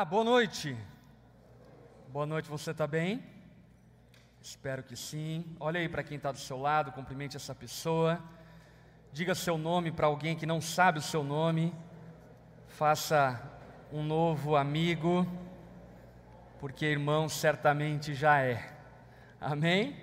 [0.00, 0.74] Olá, boa noite.
[2.08, 3.22] Boa noite, você está bem?
[4.40, 5.44] Espero que sim.
[5.60, 8.18] Olha aí para quem está do seu lado, cumprimente essa pessoa.
[9.12, 11.74] Diga seu nome para alguém que não sabe o seu nome.
[12.66, 13.42] Faça
[13.92, 15.28] um novo amigo,
[16.58, 18.72] porque irmão certamente já é.
[19.38, 19.94] Amém?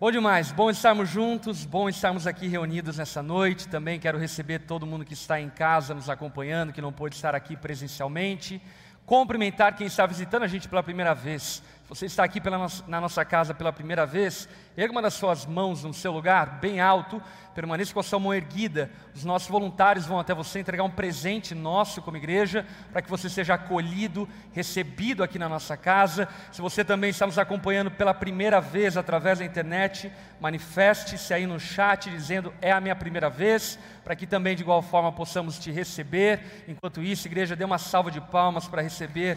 [0.00, 3.68] Bom demais, bom estarmos juntos, bom estarmos aqui reunidos nessa noite.
[3.68, 7.32] Também quero receber todo mundo que está em casa nos acompanhando, que não pôde estar
[7.32, 8.60] aqui presencialmente.
[9.06, 11.62] Cumprimentar quem está visitando a gente pela primeira vez.
[11.86, 15.84] Você está aqui pela na nossa casa pela primeira vez, erga uma das suas mãos
[15.84, 17.22] no seu lugar, bem alto,
[17.54, 18.90] permaneça com a sua mão erguida.
[19.14, 23.28] Os nossos voluntários vão até você entregar um presente nosso como igreja, para que você
[23.28, 26.26] seja acolhido, recebido aqui na nossa casa.
[26.50, 30.10] Se você também está nos acompanhando pela primeira vez através da internet,
[30.40, 34.80] manifeste-se aí no chat dizendo é a minha primeira vez, para que também de igual
[34.80, 36.64] forma possamos te receber.
[36.66, 39.36] Enquanto isso, igreja, dê uma salva de palmas para receber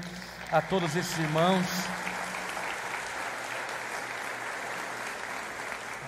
[0.49, 2.16] a todos esses irmãos.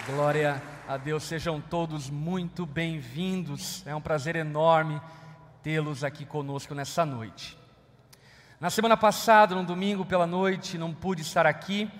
[0.06, 3.86] Glória a Deus, sejam todos muito bem-vindos.
[3.86, 5.00] É um prazer enorme
[5.62, 7.58] tê-los aqui conosco nessa noite.
[8.60, 11.92] Na semana passada, no domingo pela noite, não pude estar aqui,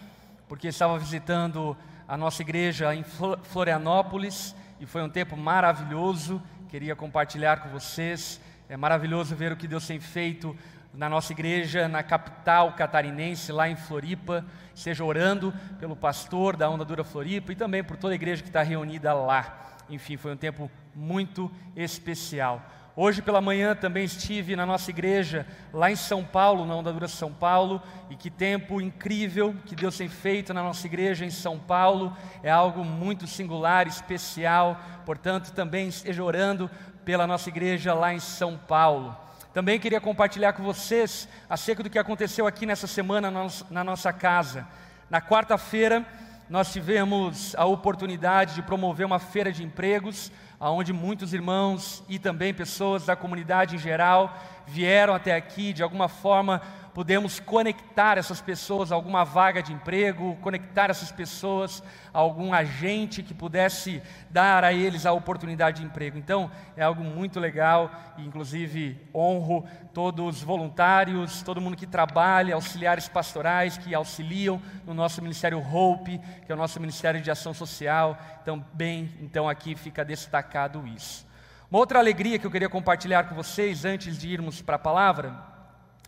[0.48, 3.04] porque estava visitando a nossa igreja em
[3.44, 6.42] Florianópolis e foi um tempo maravilhoso.
[6.70, 8.42] Queria compartilhar com vocês.
[8.68, 10.58] É maravilhoso ver o que Deus tem feito
[10.94, 16.84] na nossa igreja, na capital catarinense, lá em Floripa, seja orando pelo pastor da Onda
[16.84, 19.78] Dura Floripa e também por toda a igreja que está reunida lá.
[19.90, 22.62] Enfim, foi um tempo muito especial.
[22.96, 27.08] Hoje pela manhã também estive na nossa igreja, lá em São Paulo, na Onda Dura
[27.08, 31.58] São Paulo, e que tempo incrível que Deus tem feito na nossa igreja em São
[31.58, 36.70] Paulo, é algo muito singular, especial, portanto também esteja orando
[37.06, 39.16] pela nossa igreja lá em São Paulo.
[39.54, 43.32] Também queria compartilhar com vocês acerca do que aconteceu aqui nessa semana
[43.72, 44.68] na nossa casa.
[45.10, 46.06] Na quarta-feira,
[46.48, 52.54] nós tivemos a oportunidade de promover uma feira de empregos, onde muitos irmãos e também
[52.54, 54.38] pessoas da comunidade em geral
[54.68, 56.62] vieram até aqui, de alguma forma
[56.94, 61.84] pudemos conectar essas pessoas a alguma vaga de emprego, conectar essas pessoas
[62.14, 66.18] a algum agente que pudesse dar a eles a oportunidade de emprego.
[66.18, 72.56] Então, é algo muito legal e, inclusive, honro todos os voluntários, todo mundo que trabalha,
[72.56, 77.54] auxiliares pastorais que auxiliam no nosso Ministério Hope, que é o nosso Ministério de Ação
[77.54, 78.18] Social.
[78.42, 81.28] Então, bem, então aqui fica destacado isso.
[81.70, 85.49] Uma outra alegria que eu queria compartilhar com vocês antes de irmos para a palavra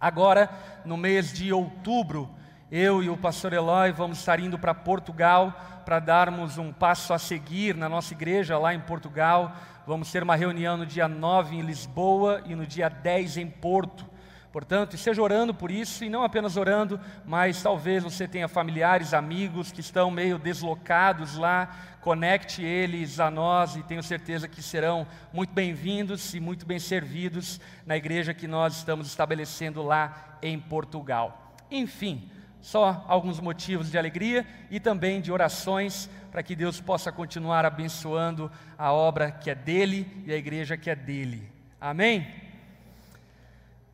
[0.01, 0.49] Agora,
[0.83, 2.27] no mês de outubro,
[2.71, 5.53] eu e o pastor Eloy vamos estar indo para Portugal
[5.85, 9.55] para darmos um passo a seguir na nossa igreja lá em Portugal.
[9.85, 14.09] Vamos ter uma reunião no dia 9 em Lisboa e no dia 10 em Porto.
[14.51, 19.71] Portanto, esteja orando por isso e não apenas orando, mas talvez você tenha familiares, amigos
[19.71, 25.53] que estão meio deslocados lá, conecte eles a nós e tenho certeza que serão muito
[25.53, 31.55] bem-vindos e muito bem servidos na igreja que nós estamos estabelecendo lá em Portugal.
[31.69, 32.29] Enfim,
[32.59, 38.51] só alguns motivos de alegria e também de orações para que Deus possa continuar abençoando
[38.77, 41.49] a obra que é dele e a igreja que é dele.
[41.79, 42.50] Amém?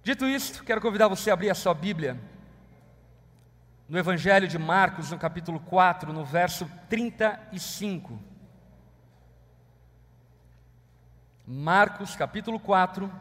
[0.07, 2.17] Dito isto, quero convidar você a abrir a sua Bíblia
[3.89, 8.17] no Evangelho de Marcos, no capítulo 4, no verso 35.
[11.45, 13.11] Marcos, capítulo 4,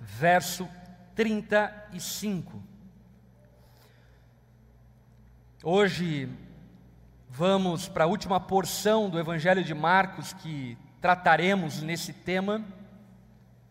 [0.00, 0.66] verso
[1.14, 2.62] 35.
[5.62, 6.30] Hoje
[7.28, 12.64] vamos para a última porção do Evangelho de Marcos que trataremos nesse tema.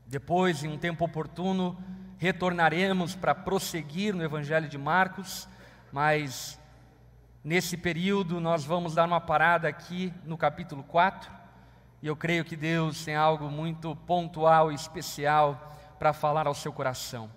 [0.05, 1.75] Depois, em um tempo oportuno,
[2.23, 5.45] retornaremos para prosseguir no Evangelho de Marcos,
[5.91, 6.57] mas
[7.43, 11.29] nesse período nós vamos dar uma parada aqui no capítulo 4,
[12.01, 16.71] e eu creio que Deus tem algo muito pontual e especial para falar ao seu
[16.71, 17.29] coração.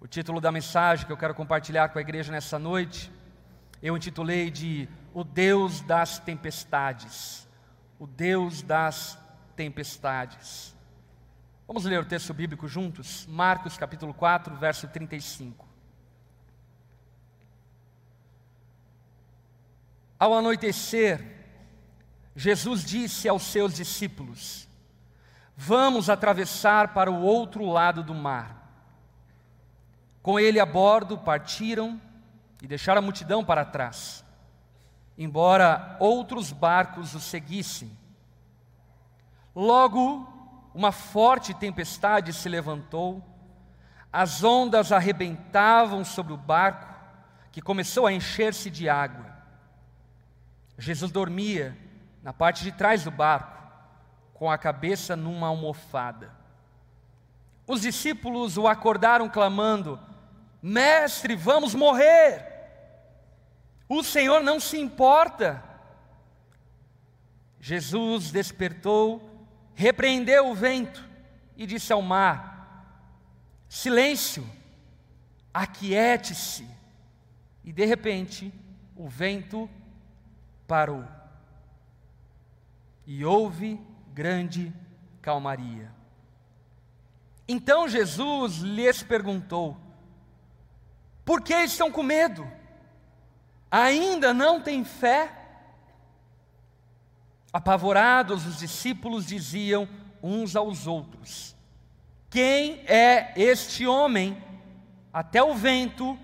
[0.00, 3.12] O título da mensagem que eu quero compartilhar com a igreja nessa noite,
[3.80, 7.46] eu intitulei de O Deus das Tempestades.
[7.96, 9.16] O Deus das
[9.54, 10.73] Tempestades.
[11.66, 13.26] Vamos ler o texto bíblico juntos?
[13.26, 15.66] Marcos capítulo 4, verso 35.
[20.18, 21.24] Ao anoitecer,
[22.36, 24.68] Jesus disse aos seus discípulos:
[25.56, 28.62] Vamos atravessar para o outro lado do mar.
[30.22, 32.00] Com ele a bordo, partiram
[32.62, 34.22] e deixaram a multidão para trás,
[35.16, 37.90] embora outros barcos os seguissem.
[39.54, 40.33] Logo,
[40.74, 43.22] uma forte tempestade se levantou,
[44.12, 46.92] as ondas arrebentavam sobre o barco,
[47.52, 49.32] que começou a encher-se de água.
[50.76, 51.76] Jesus dormia
[52.22, 53.54] na parte de trás do barco,
[54.32, 56.32] com a cabeça numa almofada.
[57.66, 60.00] Os discípulos o acordaram clamando:
[60.60, 62.44] Mestre, vamos morrer.
[63.88, 65.62] O Senhor não se importa.
[67.60, 69.33] Jesus despertou,
[69.74, 71.06] repreendeu o vento
[71.56, 72.54] e disse ao mar:
[73.68, 74.48] Silêncio,
[75.52, 76.68] aquiete-se.
[77.64, 78.52] E de repente,
[78.94, 79.68] o vento
[80.66, 81.04] parou.
[83.06, 83.80] E houve
[84.12, 84.72] grande
[85.20, 85.92] calmaria.
[87.46, 89.76] Então Jesus lhes perguntou:
[91.24, 92.50] Por que estão com medo?
[93.70, 95.43] Ainda não têm fé?
[97.54, 99.88] Apavorados, os discípulos diziam
[100.20, 101.54] uns aos outros:
[102.28, 104.42] Quem é este homem?
[105.12, 106.18] Até o vento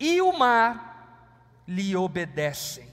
[0.00, 2.90] e o mar lhe obedecem.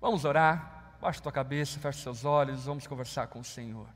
[0.00, 0.94] Vamos orar?
[1.00, 3.88] Baixa tua cabeça, fecha seus olhos, vamos conversar com o Senhor.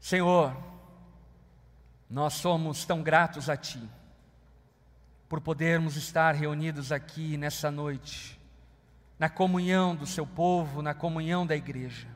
[0.00, 0.56] Senhor,
[2.10, 3.88] nós somos tão gratos a Ti
[5.28, 8.38] por podermos estar reunidos aqui nessa noite,
[9.18, 12.06] na comunhão do Seu povo, na comunhão da igreja.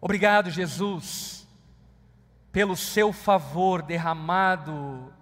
[0.00, 1.46] Obrigado, Jesus,
[2.52, 5.12] pelo Seu favor derramado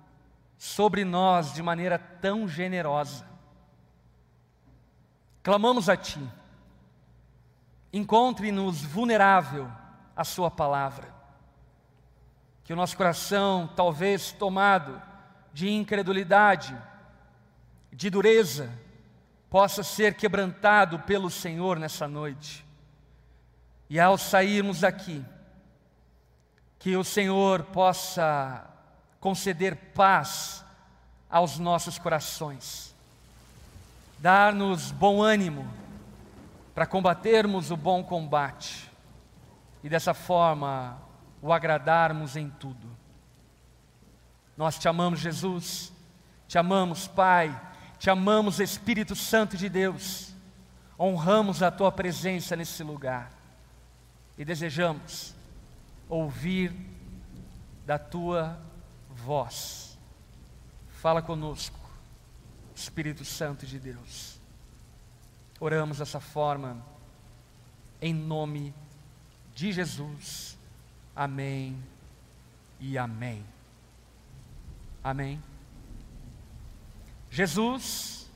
[0.56, 3.26] sobre nós de maneira tão generosa.
[5.42, 6.20] Clamamos a Ti,
[7.92, 9.70] encontre-nos vulnerável
[10.16, 11.18] à Sua palavra
[12.68, 15.07] que o nosso coração, talvez tomado
[15.52, 16.76] de incredulidade,
[17.92, 18.70] de dureza,
[19.50, 22.64] possa ser quebrantado pelo Senhor nessa noite.
[23.90, 25.24] E ao sairmos daqui,
[26.78, 28.64] que o Senhor possa
[29.18, 30.64] conceder paz
[31.28, 32.94] aos nossos corações,
[34.18, 35.68] dar-nos bom ânimo
[36.74, 38.90] para combatermos o bom combate
[39.82, 40.98] e dessa forma
[41.42, 42.97] o agradarmos em tudo.
[44.58, 45.92] Nós te amamos, Jesus,
[46.48, 47.48] te amamos, Pai,
[47.96, 50.34] te amamos, Espírito Santo de Deus,
[50.98, 53.30] honramos a tua presença nesse lugar
[54.36, 55.32] e desejamos
[56.08, 56.74] ouvir
[57.86, 58.60] da tua
[59.08, 59.96] voz.
[60.88, 61.78] Fala conosco,
[62.74, 64.40] Espírito Santo de Deus.
[65.60, 66.84] Oramos dessa forma,
[68.02, 68.74] em nome
[69.54, 70.58] de Jesus.
[71.14, 71.80] Amém
[72.80, 73.44] e amém.
[75.02, 75.42] Amém.
[77.30, 78.30] Jesus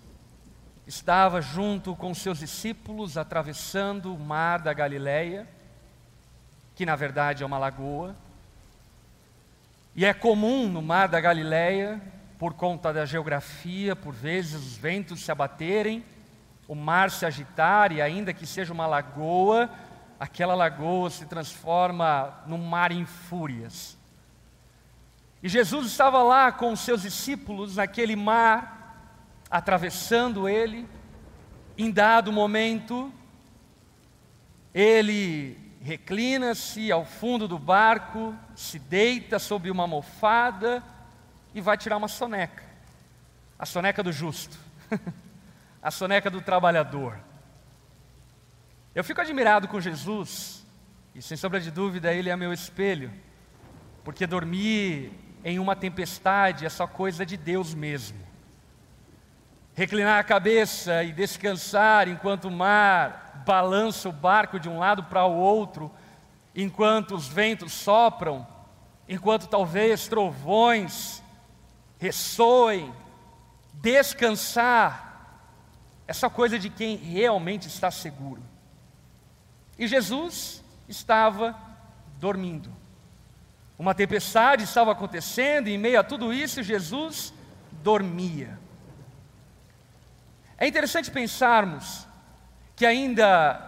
[0.87, 5.49] estava junto com seus discípulos atravessando o mar da Galileia,
[6.75, 8.15] que na verdade é uma lagoa.
[9.95, 12.01] E é comum no mar da Galileia,
[12.39, 16.05] por conta da geografia, por vezes os ventos se abaterem,
[16.67, 19.71] o mar se agitar e ainda que seja uma lagoa,
[20.19, 23.99] aquela lagoa se transforma num mar em fúrias.
[25.43, 29.19] E Jesus estava lá com os seus discípulos naquele mar,
[29.51, 30.89] atravessando ele.
[31.77, 33.13] Em dado momento,
[34.73, 40.83] ele reclina-se ao fundo do barco, se deita sobre uma almofada
[41.53, 42.63] e vai tirar uma soneca.
[43.59, 44.57] A soneca do justo,
[45.83, 47.19] a soneca do trabalhador.
[48.95, 50.65] Eu fico admirado com Jesus,
[51.15, 53.13] e sem sombra de dúvida, Ele é meu espelho,
[54.05, 55.13] porque dormir
[55.45, 58.19] em uma tempestade é só coisa de Deus mesmo.
[59.75, 65.25] Reclinar a cabeça e descansar enquanto o mar balança o barco de um lado para
[65.25, 65.91] o outro,
[66.55, 68.47] enquanto os ventos sopram,
[69.09, 71.23] enquanto talvez trovões
[71.99, 72.93] ressoem,
[73.75, 75.13] descansar
[76.07, 78.43] é só coisa de quem realmente está seguro.
[79.79, 81.57] E Jesus estava
[82.19, 82.71] dormindo.
[83.83, 87.35] Uma tempestade estava acontecendo, e em meio a tudo isso, Jesus
[87.83, 88.57] dormia.
[90.57, 92.07] É interessante pensarmos
[92.77, 93.61] que, ainda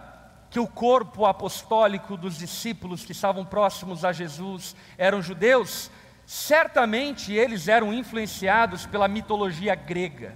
[0.49, 5.91] que o corpo apostólico dos discípulos que estavam próximos a Jesus eram judeus,
[6.25, 10.33] certamente eles eram influenciados pela mitologia grega.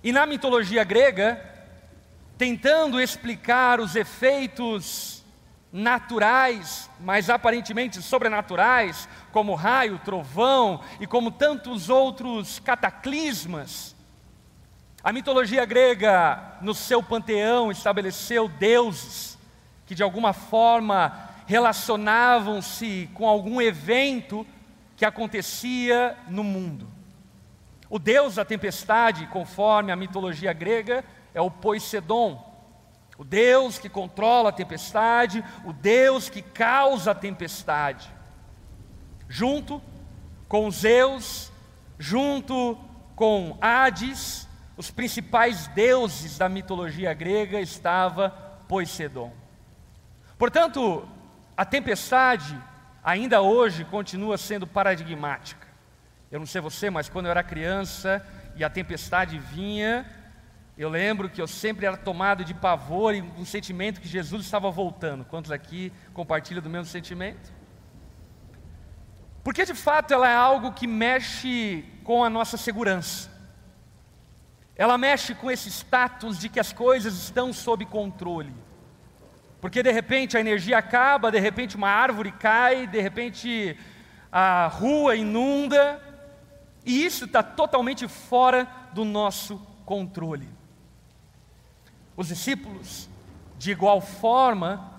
[0.00, 1.44] E na mitologia grega,
[2.38, 5.17] tentando explicar os efeitos
[5.72, 13.94] naturais, mas aparentemente sobrenaturais, como raio, trovão e como tantos outros cataclismas.
[15.02, 19.38] A mitologia grega, no seu panteão, estabeleceu deuses
[19.86, 24.46] que de alguma forma relacionavam-se com algum evento
[24.96, 26.86] que acontecia no mundo.
[27.88, 32.47] O deus da tempestade, conforme a mitologia grega, é o Poseidon,
[33.18, 38.08] o Deus que controla a tempestade, o Deus que causa a tempestade.
[39.28, 39.82] Junto
[40.46, 41.52] com Zeus,
[41.98, 42.78] junto
[43.16, 48.30] com Hades, os principais deuses da mitologia grega estava
[48.68, 49.32] Poseidon.
[50.38, 51.06] Portanto,
[51.56, 52.56] a tempestade
[53.02, 55.66] ainda hoje continua sendo paradigmática.
[56.30, 60.06] Eu não sei você, mas quando eu era criança e a tempestade vinha,
[60.78, 64.70] eu lembro que eu sempre era tomado de pavor e um sentimento que Jesus estava
[64.70, 65.24] voltando.
[65.24, 67.52] Quantos aqui compartilham do mesmo sentimento?
[69.42, 73.28] Porque de fato ela é algo que mexe com a nossa segurança.
[74.76, 78.54] Ela mexe com esse status de que as coisas estão sob controle.
[79.60, 83.76] Porque de repente a energia acaba, de repente uma árvore cai, de repente
[84.30, 86.00] a rua inunda,
[86.84, 90.57] e isso está totalmente fora do nosso controle.
[92.18, 93.08] Os discípulos,
[93.56, 94.92] de igual forma,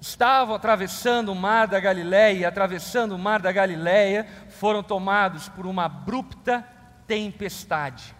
[0.00, 5.84] estavam atravessando o mar da Galileia, atravessando o mar da Galileia, foram tomados por uma
[5.84, 6.66] abrupta
[7.06, 8.16] tempestade.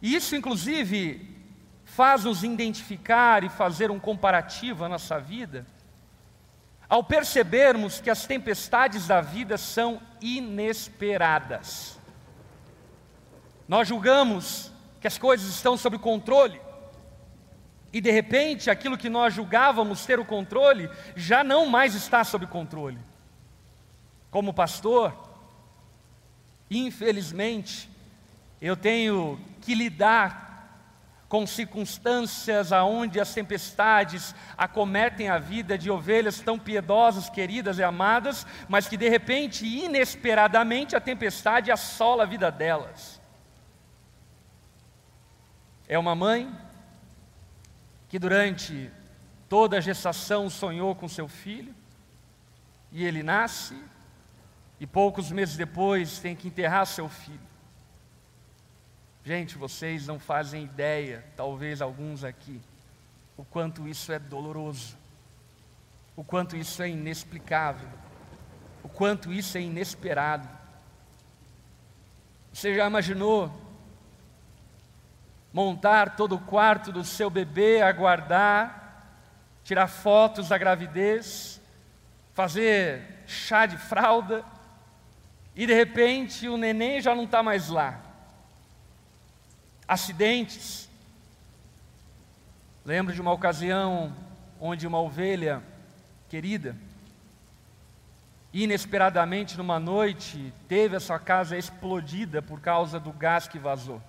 [0.00, 1.36] E isso, inclusive,
[1.84, 5.66] faz-nos identificar e fazer um comparativo à nossa vida,
[6.88, 11.98] ao percebermos que as tempestades da vida são inesperadas.
[13.68, 14.71] Nós julgamos
[15.02, 16.60] que as coisas estão sob controle.
[17.92, 22.46] E de repente, aquilo que nós julgávamos ter o controle, já não mais está sob
[22.46, 22.98] controle.
[24.30, 25.12] Como pastor,
[26.70, 27.90] infelizmente,
[28.60, 30.40] eu tenho que lidar
[31.28, 38.46] com circunstâncias aonde as tempestades acometem a vida de ovelhas tão piedosas, queridas e amadas,
[38.68, 43.21] mas que de repente, inesperadamente, a tempestade assola a vida delas.
[45.88, 46.52] É uma mãe
[48.08, 48.90] que durante
[49.48, 51.74] toda a gestação sonhou com seu filho,
[52.90, 53.74] e ele nasce,
[54.78, 57.40] e poucos meses depois tem que enterrar seu filho.
[59.24, 62.60] Gente, vocês não fazem ideia, talvez alguns aqui,
[63.36, 64.96] o quanto isso é doloroso,
[66.16, 67.88] o quanto isso é inexplicável,
[68.82, 70.48] o quanto isso é inesperado.
[72.52, 73.50] Você já imaginou
[75.52, 79.04] montar todo o quarto do seu bebê, aguardar,
[79.62, 81.60] tirar fotos da gravidez,
[82.32, 84.44] fazer chá de fralda,
[85.54, 88.00] e de repente o neném já não está mais lá.
[89.86, 90.88] Acidentes.
[92.84, 94.14] Lembro de uma ocasião
[94.58, 95.62] onde uma ovelha
[96.28, 96.74] querida,
[98.52, 104.02] inesperadamente numa noite, teve a sua casa explodida por causa do gás que vazou.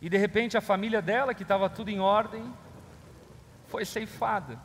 [0.00, 2.52] E de repente a família dela, que estava tudo em ordem,
[3.66, 4.58] foi ceifada.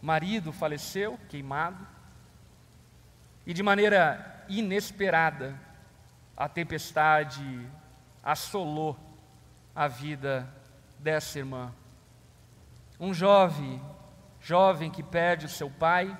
[0.00, 1.86] Marido faleceu, queimado.
[3.46, 5.58] E de maneira inesperada,
[6.36, 7.68] a tempestade
[8.22, 8.96] assolou
[9.74, 10.48] a vida
[10.98, 11.72] dessa irmã.
[12.98, 13.82] Um jovem,
[14.40, 16.16] jovem que perde o seu pai,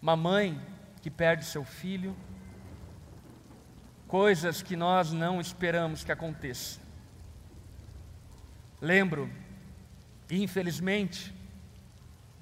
[0.00, 0.60] uma mãe
[1.02, 2.16] que perde seu filho,
[4.10, 6.82] coisas que nós não esperamos que aconteçam.
[8.80, 9.30] Lembro,
[10.28, 11.32] infelizmente,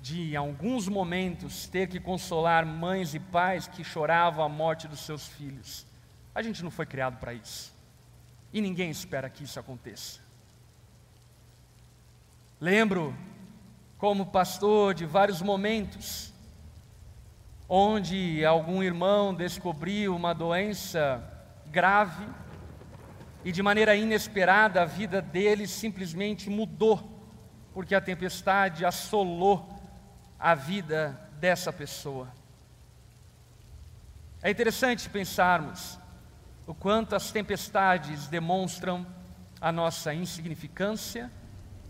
[0.01, 5.01] de em alguns momentos ter que consolar mães e pais que choravam a morte dos
[5.01, 5.87] seus filhos.
[6.35, 7.71] A gente não foi criado para isso.
[8.51, 10.21] E ninguém espera que isso aconteça.
[12.59, 13.15] Lembro,
[13.99, 16.33] como pastor, de vários momentos
[17.69, 21.38] onde algum irmão descobriu uma doença
[21.71, 22.27] grave
[23.45, 27.19] e de maneira inesperada a vida dele simplesmente mudou,
[27.73, 29.69] porque a tempestade assolou
[30.39, 32.29] a vida dessa pessoa.
[34.43, 35.99] É interessante pensarmos
[36.67, 39.07] o quanto as tempestades demonstram
[39.61, 41.31] a nossa insignificância,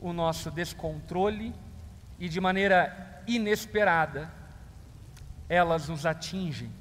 [0.00, 1.54] o nosso descontrole
[2.18, 4.32] e de maneira inesperada
[5.48, 6.72] elas nos atingem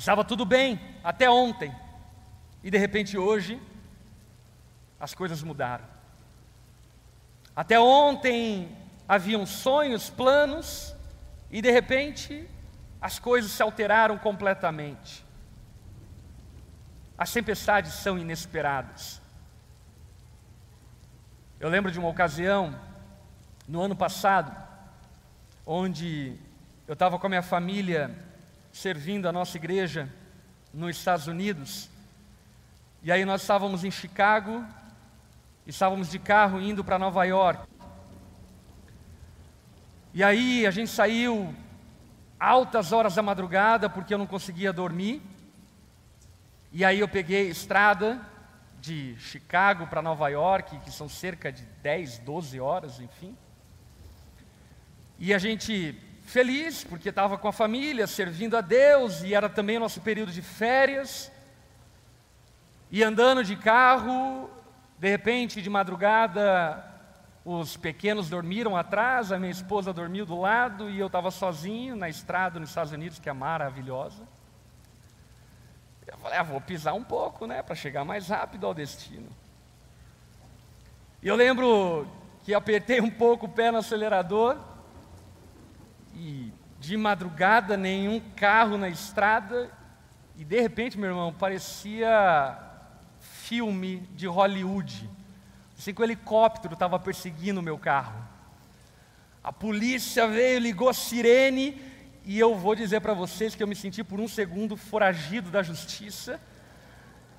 [0.00, 1.76] Estava tudo bem até ontem.
[2.64, 3.60] E de repente hoje
[4.98, 5.84] as coisas mudaram.
[7.54, 8.74] Até ontem
[9.06, 10.96] haviam sonhos, planos,
[11.50, 12.48] e de repente
[12.98, 15.22] as coisas se alteraram completamente.
[17.18, 19.20] As tempestades são inesperadas.
[21.58, 22.74] Eu lembro de uma ocasião,
[23.68, 24.50] no ano passado,
[25.66, 26.38] onde
[26.88, 28.29] eu estava com a minha família
[28.72, 30.08] servindo a nossa igreja
[30.72, 31.88] nos Estados Unidos,
[33.02, 34.62] e aí nós estávamos em Chicago,
[35.66, 37.66] estávamos de carro indo para Nova York.
[40.12, 41.54] E aí a gente saiu
[42.38, 45.22] altas horas da madrugada porque eu não conseguia dormir.
[46.70, 48.20] E aí eu peguei estrada
[48.80, 53.34] de Chicago para Nova York, que são cerca de 10, 12 horas, enfim.
[55.18, 55.98] E a gente
[56.30, 60.30] feliz, porque estava com a família, servindo a Deus, e era também o nosso período
[60.30, 61.30] de férias.
[62.90, 64.48] E andando de carro,
[64.98, 66.84] de repente, de madrugada,
[67.44, 72.08] os pequenos dormiram atrás, a minha esposa dormiu do lado, e eu estava sozinho na
[72.08, 74.22] estrada nos Estados Unidos, que é maravilhosa.
[76.06, 79.28] Eu falei, ah, vou pisar um pouco, né, para chegar mais rápido ao destino.
[81.22, 82.06] E eu lembro
[82.44, 84.69] que apertei um pouco o pé no acelerador
[86.20, 89.70] e de madrugada nenhum carro na estrada
[90.36, 92.58] e de repente, meu irmão, parecia
[93.18, 95.08] filme de Hollywood.
[95.78, 98.22] Assim que o helicóptero estava perseguindo o meu carro.
[99.42, 101.80] A polícia veio, ligou sirene
[102.22, 105.62] e eu vou dizer para vocês que eu me senti por um segundo foragido da
[105.62, 106.38] justiça.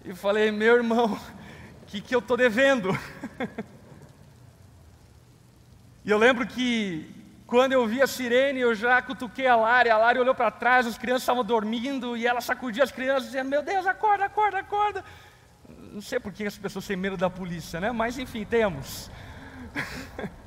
[0.04, 1.20] E falei, meu irmão, o
[1.86, 2.90] que, que eu estou devendo?
[6.04, 7.21] e eu lembro que
[7.52, 10.88] quando eu vi a sirene, eu já cutuquei a Lari, a Lari olhou para trás,
[10.88, 15.04] as crianças estavam dormindo e ela sacudia as crianças, dizendo: Meu Deus, acorda, acorda, acorda.
[15.92, 17.92] Não sei por que as pessoas têm medo da polícia, né?
[17.92, 19.12] Mas enfim, temos.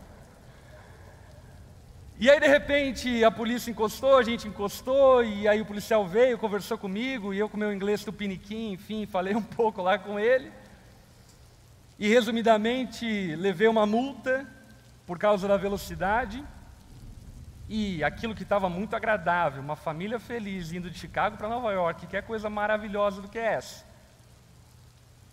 [2.17, 6.39] E aí, de repente, a polícia encostou, a gente encostou, e aí o policial veio,
[6.39, 10.53] conversou comigo, e eu com meu inglês tupiniquim, enfim, falei um pouco lá com ele.
[11.99, 14.47] E resumidamente, levei uma multa
[15.05, 16.43] por causa da velocidade.
[17.69, 22.07] E aquilo que estava muito agradável, uma família feliz indo de Chicago para Nova York,
[22.07, 23.85] que é coisa maravilhosa do que é essa.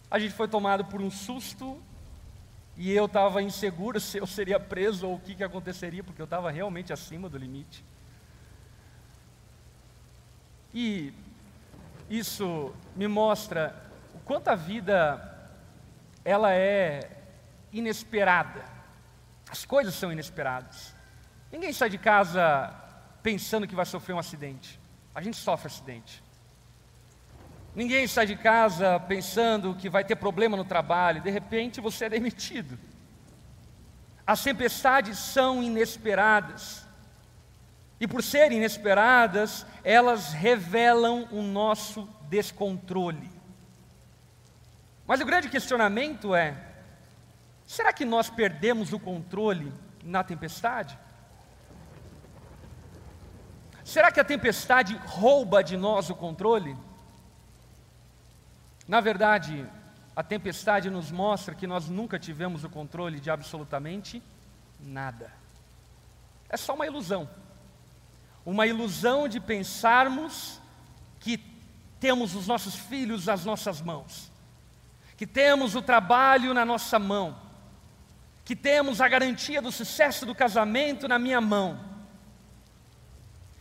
[0.09, 1.81] A gente foi tomado por um susto
[2.77, 6.25] e eu estava inseguro se eu seria preso ou o que, que aconteceria, porque eu
[6.25, 7.83] estava realmente acima do limite.
[10.73, 11.13] E
[12.09, 13.75] isso me mostra
[14.15, 15.49] o quanto a vida
[16.23, 17.09] ela é
[17.73, 18.63] inesperada.
[19.49, 20.95] As coisas são inesperadas.
[21.51, 22.73] Ninguém sai de casa
[23.21, 24.79] pensando que vai sofrer um acidente.
[25.13, 26.23] A gente sofre acidente.
[27.75, 32.09] Ninguém sai de casa pensando que vai ter problema no trabalho, de repente você é
[32.09, 32.77] demitido.
[34.27, 36.85] As tempestades são inesperadas.
[37.99, 43.29] E por serem inesperadas, elas revelam o nosso descontrole.
[45.05, 46.55] Mas o grande questionamento é:
[47.65, 49.71] será que nós perdemos o controle
[50.03, 50.97] na tempestade?
[53.91, 56.77] Será que a tempestade rouba de nós o controle?
[58.87, 59.67] Na verdade,
[60.15, 64.23] a tempestade nos mostra que nós nunca tivemos o controle de absolutamente
[64.79, 65.29] nada.
[66.47, 67.29] É só uma ilusão.
[68.45, 70.61] Uma ilusão de pensarmos
[71.19, 71.37] que
[71.99, 74.31] temos os nossos filhos nas nossas mãos,
[75.17, 77.37] que temos o trabalho na nossa mão,
[78.45, 81.90] que temos a garantia do sucesso do casamento na minha mão.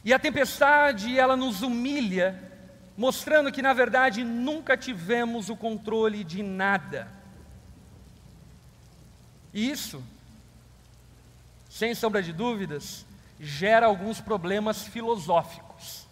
[0.05, 2.51] E a tempestade, ela nos humilha
[2.97, 7.09] mostrando que na verdade nunca tivemos o controle de nada.
[9.55, 10.05] E isso,
[11.69, 13.07] sem sombra de dúvidas,
[13.39, 16.07] gera alguns problemas filosóficos.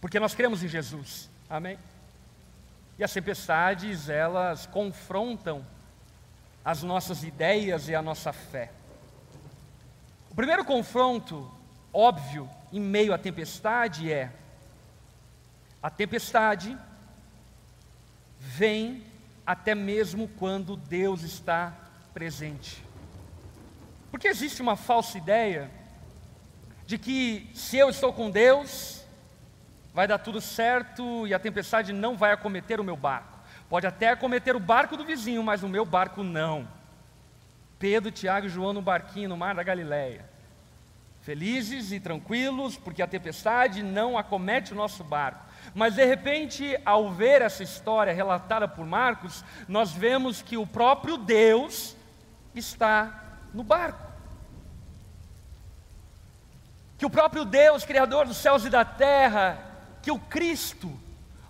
[0.00, 1.78] Porque nós cremos em Jesus, amém?
[2.98, 5.64] E as tempestades, elas confrontam
[6.64, 8.72] as nossas ideias e a nossa fé.
[10.30, 11.48] O primeiro confronto,
[11.92, 14.32] óbvio, em meio à tempestade é
[15.82, 16.76] a tempestade
[18.38, 19.04] vem
[19.46, 21.72] até mesmo quando Deus está
[22.12, 22.84] presente.
[24.10, 25.70] Porque existe uma falsa ideia
[26.84, 29.04] de que se eu estou com Deus,
[29.94, 33.38] vai dar tudo certo e a tempestade não vai acometer o meu barco.
[33.68, 36.66] Pode até acometer o barco do vizinho, mas o meu barco não.
[37.78, 40.27] Pedro, Tiago e João no barquinho no mar da Galileia.
[41.28, 45.44] Felizes e tranquilos, porque a tempestade não acomete o nosso barco.
[45.74, 51.18] Mas de repente, ao ver essa história relatada por Marcos, nós vemos que o próprio
[51.18, 51.94] Deus
[52.54, 54.10] está no barco.
[56.96, 59.58] Que o próprio Deus, Criador dos céus e da terra,
[60.00, 60.90] que o Cristo,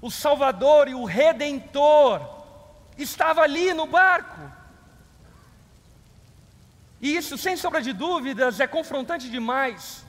[0.03, 2.29] o Salvador e o Redentor,
[2.97, 4.58] estava ali no barco.
[7.01, 10.05] E isso, sem sombra de dúvidas, é confrontante demais,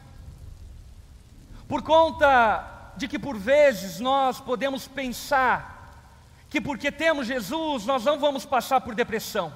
[1.68, 5.78] por conta de que por vezes nós podemos pensar
[6.50, 9.54] que porque temos Jesus nós não vamos passar por depressão,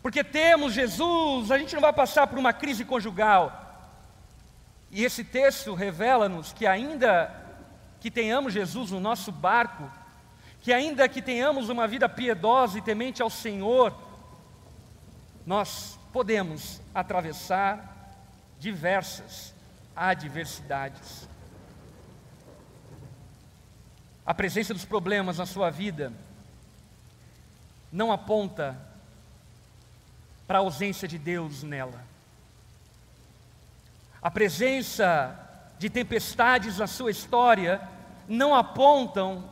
[0.00, 3.60] porque temos Jesus a gente não vai passar por uma crise conjugal.
[4.90, 7.34] E esse texto revela-nos que, ainda
[8.00, 9.90] que tenhamos Jesus no nosso barco,
[10.60, 13.92] que ainda que tenhamos uma vida piedosa e temente ao Senhor,
[15.46, 18.16] nós podemos atravessar
[18.58, 19.54] diversas
[19.94, 21.28] adversidades.
[24.24, 26.12] A presença dos problemas na sua vida
[27.92, 28.76] não aponta
[30.46, 32.02] para a ausência de Deus nela.
[34.22, 35.38] A presença
[35.78, 37.86] de tempestades na sua história
[38.26, 39.44] não apontam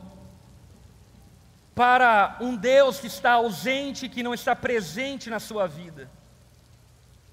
[1.75, 6.09] para um Deus que está ausente, que não está presente na sua vida.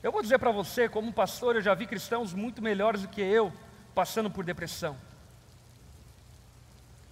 [0.03, 3.21] Eu vou dizer para você, como pastor, eu já vi cristãos muito melhores do que
[3.21, 3.53] eu
[3.95, 4.97] passando por depressão.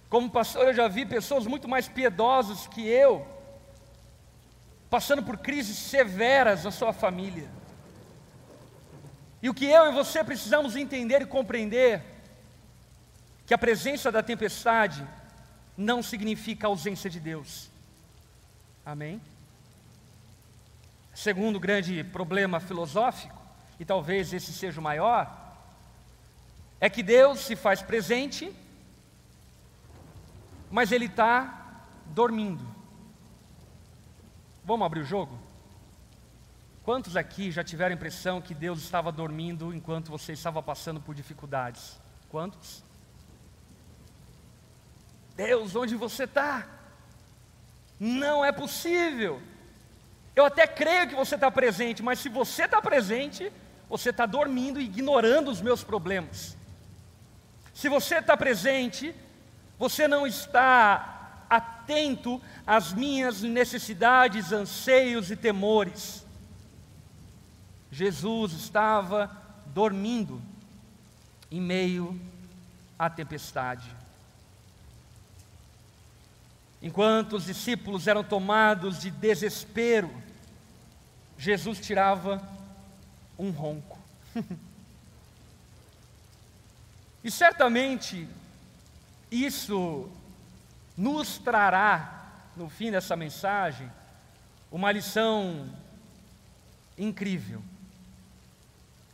[0.09, 3.27] Como pastor, eu já vi pessoas muito mais piedosas que eu
[4.89, 7.47] passando por crises severas na sua família.
[9.41, 12.01] E o que eu e você precisamos entender e compreender
[13.45, 15.07] que a presença da tempestade
[15.79, 17.69] não significa ausência de Deus.
[18.85, 19.21] Amém?
[21.15, 23.41] Segundo grande problema filosófico,
[23.79, 25.33] e talvez esse seja o maior,
[26.81, 28.53] é que Deus se faz presente,
[30.69, 32.67] mas Ele está dormindo.
[34.65, 35.39] Vamos abrir o jogo?
[36.83, 41.15] Quantos aqui já tiveram a impressão que Deus estava dormindo enquanto você estava passando por
[41.15, 41.97] dificuldades?
[42.27, 42.83] Quantos?
[45.45, 46.67] Deus, onde você está?
[47.97, 49.41] Não é possível.
[50.35, 53.49] Eu até creio que você está presente, mas se você está presente,
[53.89, 56.57] você está dormindo e ignorando os meus problemas.
[57.73, 59.15] Se você está presente,
[59.77, 66.25] você não está atento às minhas necessidades, anseios e temores.
[67.89, 69.31] Jesus estava
[69.67, 70.41] dormindo
[71.49, 72.19] em meio
[72.97, 73.98] à tempestade.
[76.81, 80.09] Enquanto os discípulos eram tomados de desespero,
[81.37, 82.41] Jesus tirava
[83.37, 83.99] um ronco.
[87.23, 88.27] e certamente
[89.29, 90.09] isso
[90.97, 93.91] nos trará, no fim dessa mensagem,
[94.71, 95.69] uma lição
[96.97, 97.61] incrível.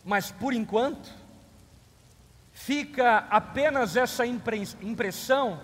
[0.04, 1.12] Mas por enquanto,
[2.54, 5.60] fica apenas essa impressão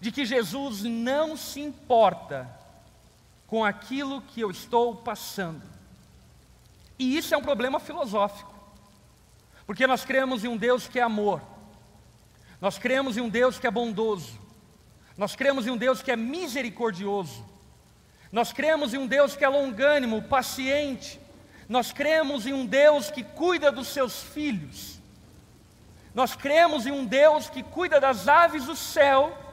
[0.00, 2.48] de que Jesus não se importa
[3.46, 5.62] com aquilo que eu estou passando.
[6.98, 8.52] E isso é um problema filosófico,
[9.66, 11.40] porque nós cremos em um Deus que é amor,
[12.60, 14.38] nós cremos em um Deus que é bondoso,
[15.16, 17.44] nós cremos em um Deus que é misericordioso,
[18.30, 21.20] nós cremos em um Deus que é longânimo, paciente,
[21.68, 25.00] nós cremos em um Deus que cuida dos seus filhos,
[26.14, 29.43] nós cremos em um Deus que cuida das aves do céu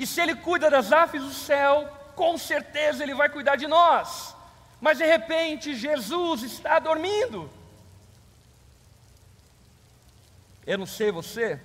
[0.00, 1.86] e se Ele cuida das aves do céu,
[2.16, 4.34] com certeza Ele vai cuidar de nós.
[4.80, 7.50] Mas de repente Jesus está dormindo.
[10.66, 11.60] Eu não sei você,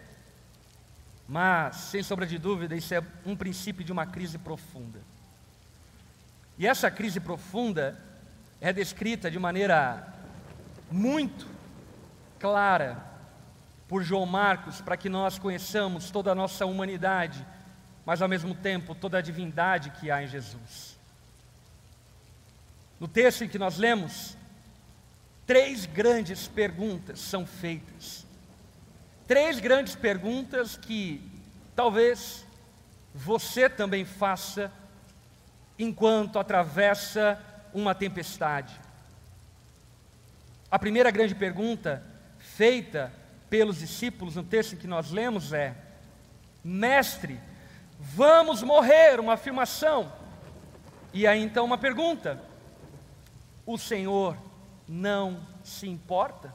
[1.26, 5.00] mas sem sombra de dúvida, isso é um princípio de uma crise profunda.
[6.58, 7.98] E essa crise profunda
[8.60, 10.14] é descrita de maneira
[10.92, 11.48] muito
[12.38, 13.02] clara
[13.88, 17.55] por João Marcos, para que nós conheçamos toda a nossa humanidade
[18.06, 20.98] mas ao mesmo tempo toda a divindade que há em Jesus.
[23.00, 24.38] No texto em que nós lemos,
[25.46, 28.26] três grandes perguntas são feitas.
[29.28, 31.22] Três grandes perguntas que
[31.76, 32.46] talvez
[33.14, 34.72] você também faça
[35.80, 37.42] enquanto atravessa
[37.74, 38.80] uma tempestade.
[40.70, 42.04] A primeira grande pergunta
[42.38, 43.12] feita
[43.50, 45.76] pelos discípulos no texto em que nós lemos é:
[46.64, 47.40] Mestre,
[48.00, 50.12] Vamos morrer, uma afirmação.
[51.14, 52.42] E aí então uma pergunta:
[53.66, 54.38] O Senhor
[54.88, 56.54] não se importa?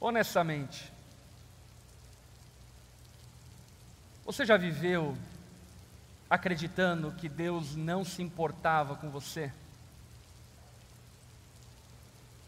[0.00, 0.92] Honestamente,
[4.24, 5.16] você já viveu
[6.28, 9.52] acreditando que Deus não se importava com você?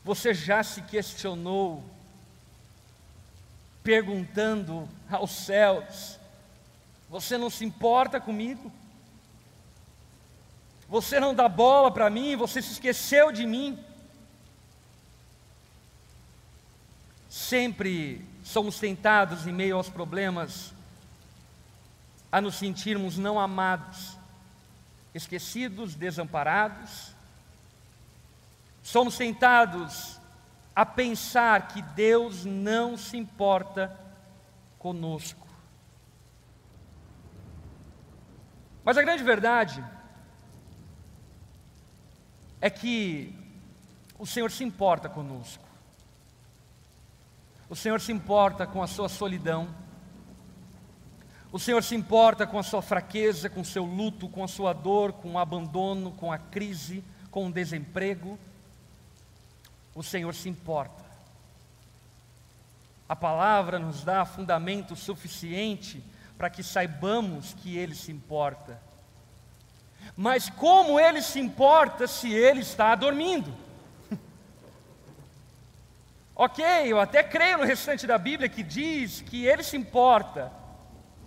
[0.05, 1.85] Você já se questionou
[3.88, 6.18] perguntando aos céus:
[7.09, 8.70] Você não se importa comigo?
[10.90, 13.83] Você não dá bola para mim, você se esqueceu de mim.
[17.31, 20.74] Sempre somos tentados em meio aos problemas
[22.31, 24.18] a nos sentirmos não amados,
[25.14, 27.14] esquecidos, desamparados.
[28.83, 30.18] Somos tentados
[30.79, 33.99] a pensar que Deus não se importa
[34.79, 35.45] conosco.
[38.85, 39.85] Mas a grande verdade
[42.61, 43.35] é que
[44.21, 45.64] o Senhor se importa conosco.
[47.69, 49.75] O Senhor se importa com a sua solidão.
[51.51, 54.73] O Senhor se importa com a sua fraqueza, com o seu luto, com a sua
[54.73, 58.38] dor, com o abandono, com a crise, com o desemprego.
[59.99, 61.03] O Senhor se importa.
[63.09, 66.01] A palavra nos dá fundamento suficiente
[66.37, 68.81] para que saibamos que Ele se importa.
[70.17, 73.53] Mas como Ele se importa se Ele está dormindo?
[76.33, 80.53] ok, eu até creio no restante da Bíblia que diz que Ele se importa,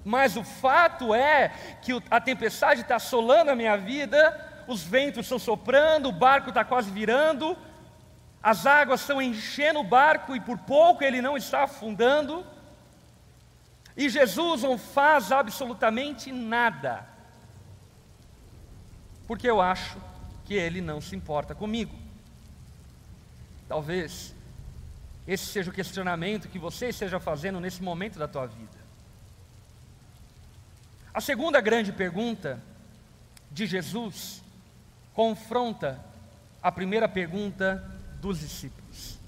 [0.05, 1.49] mas o fato é
[1.81, 6.63] que a tempestade está assolando a minha vida, os ventos estão soprando, o barco está
[6.63, 7.57] quase virando,
[8.43, 12.45] as águas estão enchendo o barco e por pouco ele não está afundando.
[13.95, 17.05] E Jesus não faz absolutamente nada,
[19.27, 20.01] porque eu acho
[20.45, 21.95] que ele não se importa comigo.
[23.67, 24.33] Talvez
[25.27, 28.81] esse seja o questionamento que você esteja fazendo nesse momento da tua vida.
[31.13, 32.61] A segunda grande pergunta
[33.51, 34.41] de Jesus
[35.13, 36.03] confronta
[36.63, 39.19] a primeira pergunta dos discípulos.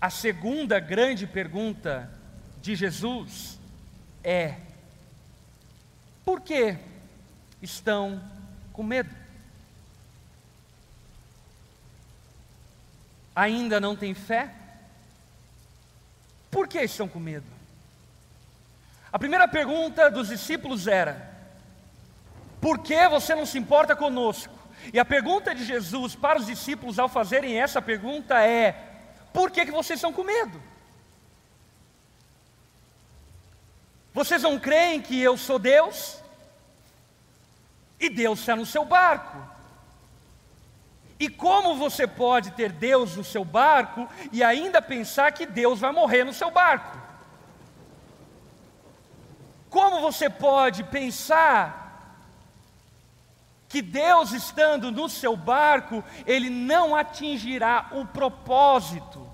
[0.00, 2.08] A segunda grande pergunta
[2.60, 3.58] de Jesus
[4.22, 4.56] é:
[6.24, 6.76] por que
[7.60, 8.22] estão
[8.72, 9.12] com medo?
[13.34, 14.54] Ainda não têm fé?
[16.50, 17.46] Por que estão com medo?
[19.12, 21.34] A primeira pergunta dos discípulos era:
[22.60, 24.57] por que você não se importa conosco?
[24.92, 28.72] E a pergunta de Jesus para os discípulos ao fazerem essa pergunta é:
[29.32, 30.60] por que, que vocês estão com medo?
[34.12, 36.18] Vocês não creem que eu sou Deus?
[38.00, 39.38] E Deus está no seu barco.
[41.20, 45.92] E como você pode ter Deus no seu barco e ainda pensar que Deus vai
[45.92, 46.96] morrer no seu barco?
[49.68, 51.77] Como você pode pensar
[53.68, 59.28] que Deus estando no seu barco, ele não atingirá o propósito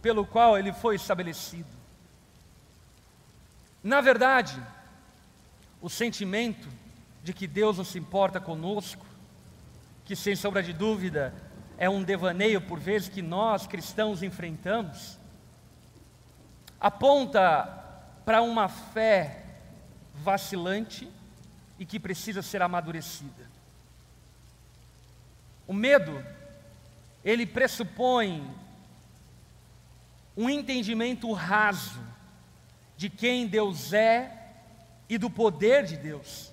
[0.00, 1.68] pelo qual ele foi estabelecido.
[3.82, 4.62] Na verdade,
[5.82, 6.68] o sentimento
[7.22, 9.04] de que Deus não se importa conosco,
[10.04, 11.34] que sem sombra de dúvida
[11.76, 15.18] é um devaneio por vezes que nós cristãos enfrentamos,
[16.78, 17.64] aponta
[18.24, 19.44] para uma fé
[20.14, 21.10] vacilante
[21.78, 23.49] e que precisa ser amadurecida.
[25.70, 26.20] O medo,
[27.24, 28.44] ele pressupõe
[30.36, 32.00] um entendimento raso
[32.96, 34.48] de quem Deus é
[35.08, 36.52] e do poder de Deus.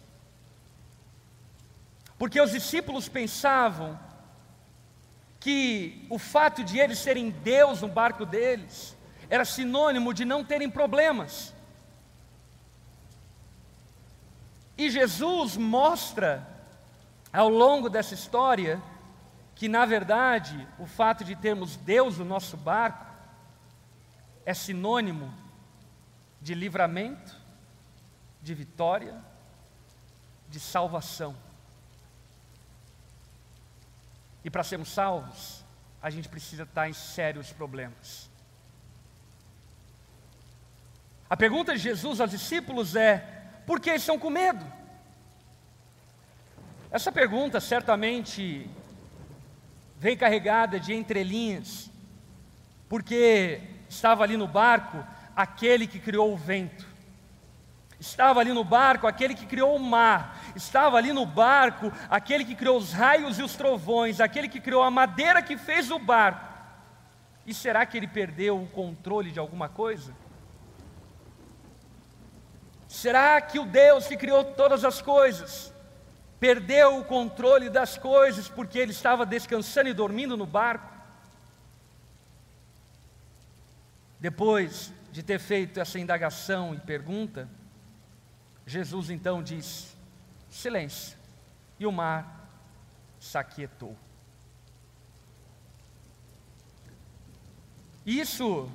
[2.20, 4.00] Porque os discípulos pensavam
[5.40, 8.96] que o fato de eles serem Deus no barco deles
[9.32, 11.56] era sinônimo de não terem problemas.
[14.78, 16.48] E Jesus mostra
[17.34, 18.80] ao longo dessa história
[19.58, 23.08] que, na verdade, o fato de termos Deus no nosso barco
[24.46, 25.34] é sinônimo
[26.40, 27.36] de livramento,
[28.40, 29.20] de vitória,
[30.48, 31.36] de salvação.
[34.46, 35.66] E para sermos salvos,
[36.04, 38.30] a gente precisa estar em sérios problemas.
[41.28, 43.18] A pergunta de Jesus aos discípulos é:
[43.66, 44.64] por que estão com medo?
[46.92, 48.70] Essa pergunta certamente
[49.98, 51.92] vem carregada de entrelinhas,
[52.88, 55.04] porque estava ali no barco
[55.36, 56.86] aquele que criou o vento,
[58.00, 62.56] estava ali no barco aquele que criou o mar, estava ali no barco aquele que
[62.56, 66.46] criou os raios e os trovões, aquele que criou a madeira que fez o barco.
[67.46, 70.14] E será que ele perdeu o controle de alguma coisa?
[72.88, 75.74] Será que o Deus que criou todas as coisas
[76.40, 80.96] perdeu o controle das coisas porque ele estava descansando e dormindo no barco.
[84.20, 87.50] Depois de ter feito essa indagação e pergunta,
[88.66, 89.96] Jesus então diz:
[90.50, 91.18] silêncio,
[91.80, 92.50] e o mar
[93.20, 93.96] se aquietou.
[98.06, 98.72] Isso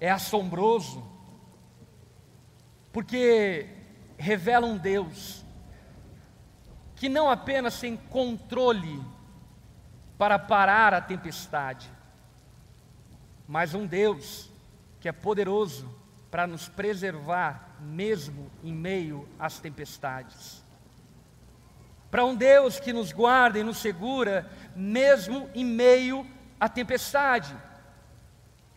[0.00, 1.06] é assombroso,
[2.92, 3.68] porque
[4.18, 5.44] revela um Deus
[7.00, 9.02] que não apenas tem controle
[10.18, 11.90] para parar a tempestade,
[13.48, 14.50] mas um Deus
[15.00, 15.88] que é poderoso
[16.30, 20.62] para nos preservar mesmo em meio às tempestades.
[22.10, 26.26] Para um Deus que nos guarda e nos segura mesmo em meio
[26.60, 27.56] a tempestade.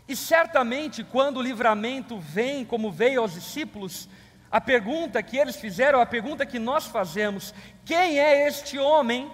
[0.07, 4.07] E certamente, quando o livramento vem, como veio aos discípulos,
[4.53, 9.31] a pergunta que eles fizeram, a pergunta que nós fazemos: quem é este homem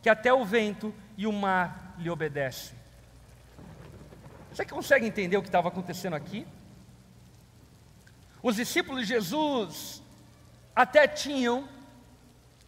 [0.00, 2.78] que até o vento e o mar lhe obedecem?
[4.52, 6.46] Você consegue entender o que estava acontecendo aqui?
[8.40, 10.00] Os discípulos de Jesus
[10.76, 11.68] até tinham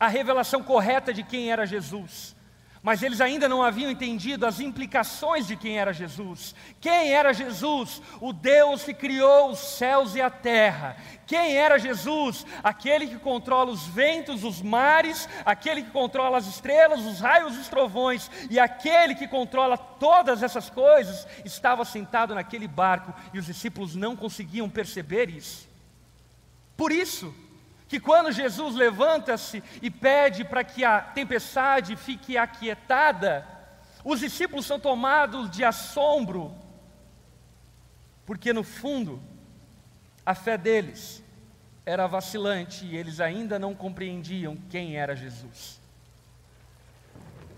[0.00, 2.34] a revelação correta de quem era Jesus,
[2.88, 6.54] mas eles ainda não haviam entendido as implicações de quem era Jesus.
[6.80, 8.00] Quem era Jesus?
[8.18, 10.96] O Deus que criou os céus e a terra.
[11.26, 12.46] Quem era Jesus?
[12.64, 17.68] Aquele que controla os ventos, os mares, aquele que controla as estrelas, os raios, os
[17.68, 23.94] trovões, e aquele que controla todas essas coisas, estava sentado naquele barco e os discípulos
[23.94, 25.68] não conseguiam perceber isso.
[26.74, 27.34] Por isso,
[27.88, 33.48] que quando Jesus levanta-se e pede para que a tempestade fique aquietada,
[34.04, 36.54] os discípulos são tomados de assombro,
[38.26, 39.20] porque no fundo,
[40.24, 41.24] a fé deles
[41.86, 45.80] era vacilante e eles ainda não compreendiam quem era Jesus.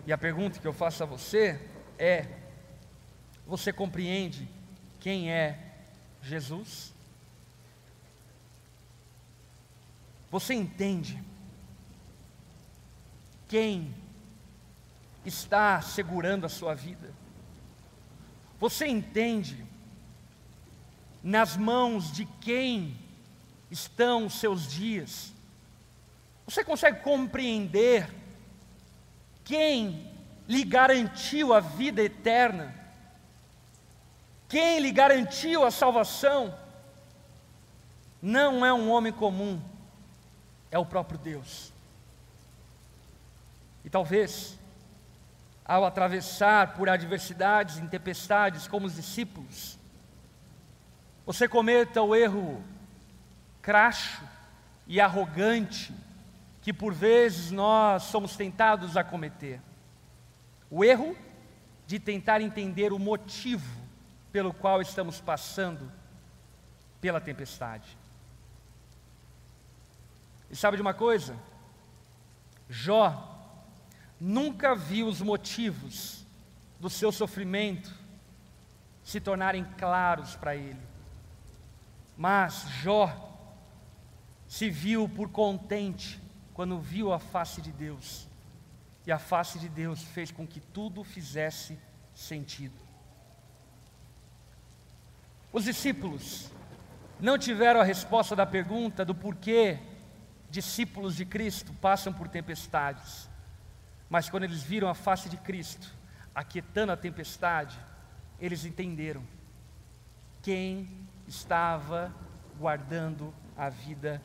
[0.06, 1.60] E a pergunta que eu faço a você
[1.98, 2.26] é:
[3.44, 4.48] você compreende
[5.00, 5.58] quem é
[6.22, 6.89] Jesus?
[10.30, 11.22] Você entende
[13.48, 13.92] quem
[15.24, 17.12] está segurando a sua vida?
[18.60, 19.64] Você entende
[21.22, 22.96] nas mãos de quem
[23.70, 25.32] estão os seus dias?
[26.46, 28.08] Você consegue compreender
[29.44, 30.12] quem
[30.46, 32.74] lhe garantiu a vida eterna?
[34.48, 36.54] Quem lhe garantiu a salvação?
[38.22, 39.60] Não é um homem comum,
[40.70, 41.72] é o próprio Deus.
[43.85, 44.59] E talvez,
[45.64, 49.78] ao atravessar por adversidades tempestades como os discípulos,
[51.24, 52.62] você cometa o erro
[53.62, 54.22] cracho
[54.87, 55.94] e arrogante
[56.62, 59.61] que por vezes nós somos tentados a cometer.
[60.70, 61.16] O erro
[61.87, 63.80] de tentar entender o motivo
[64.30, 65.90] pelo qual estamos passando
[67.00, 67.96] pela tempestade.
[70.50, 71.36] E sabe de uma coisa?
[72.68, 73.28] Jó
[74.20, 76.24] nunca viu os motivos
[76.78, 77.94] do seu sofrimento
[79.02, 80.80] se tornarem claros para ele.
[82.16, 83.28] Mas Jó
[84.46, 86.20] se viu por contente
[86.52, 88.28] quando viu a face de Deus.
[89.06, 91.78] E a face de Deus fez com que tudo fizesse
[92.14, 92.78] sentido.
[95.52, 96.50] Os discípulos
[97.18, 99.78] não tiveram a resposta da pergunta do porquê
[100.50, 103.28] discípulos de Cristo passam por tempestades,
[104.08, 105.94] mas quando eles viram a face de Cristo,
[106.34, 107.78] aquietando a tempestade,
[108.40, 109.22] eles entenderam
[110.42, 110.88] quem
[111.28, 112.12] estava
[112.58, 114.20] guardando a vida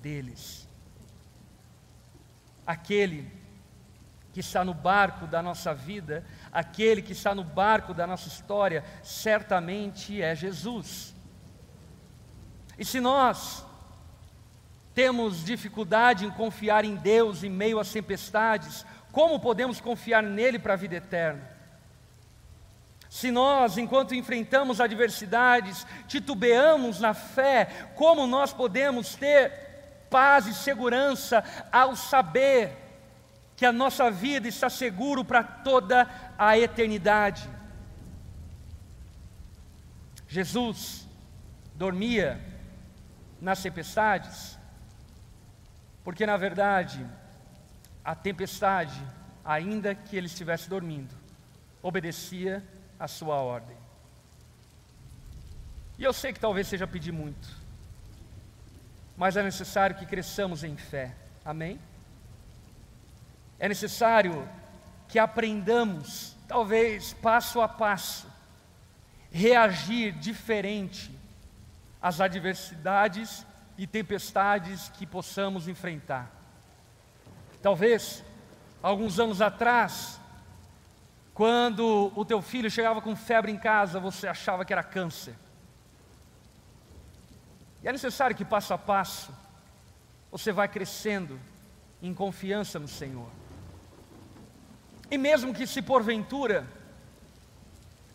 [0.00, 0.66] deles.
[2.66, 3.30] Aquele
[4.32, 8.84] que está no barco da nossa vida, aquele que está no barco da nossa história,
[9.02, 11.14] certamente é Jesus.
[12.78, 13.65] E se nós
[14.96, 18.82] temos dificuldade em confiar em Deus em meio às tempestades,
[19.12, 21.46] como podemos confiar nele para a vida eterna?
[23.10, 29.52] Se nós, enquanto enfrentamos adversidades, titubeamos na fé, como nós podemos ter
[30.08, 32.72] paz e segurança ao saber
[33.54, 36.08] que a nossa vida está seguro para toda
[36.38, 37.46] a eternidade?
[40.26, 41.06] Jesus
[41.74, 42.40] dormia
[43.38, 44.55] nas tempestades,
[46.06, 47.04] porque na verdade,
[48.04, 48.96] a tempestade,
[49.44, 51.12] ainda que ele estivesse dormindo,
[51.82, 52.62] obedecia
[52.96, 53.76] a sua ordem.
[55.98, 57.48] E eu sei que talvez seja pedir muito,
[59.16, 61.12] mas é necessário que cresçamos em fé,
[61.44, 61.80] amém?
[63.58, 64.48] É necessário
[65.08, 68.30] que aprendamos, talvez passo a passo,
[69.32, 71.10] reagir diferente
[72.00, 73.44] às adversidades
[73.78, 76.30] e tempestades que possamos enfrentar.
[77.62, 78.24] Talvez
[78.82, 80.20] alguns anos atrás,
[81.34, 85.34] quando o teu filho chegava com febre em casa, você achava que era câncer.
[87.82, 89.32] E é necessário que passo a passo
[90.30, 91.38] você vai crescendo
[92.02, 93.28] em confiança no Senhor.
[95.10, 96.66] E mesmo que se porventura